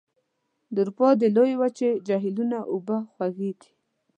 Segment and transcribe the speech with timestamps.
[0.73, 3.69] د اروپا د لویې وچې جهیلونو اوبه خوږې دي.